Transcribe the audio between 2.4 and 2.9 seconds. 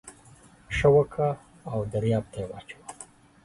يې واچوه.